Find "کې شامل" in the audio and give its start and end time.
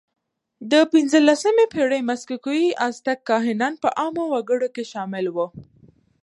4.75-5.25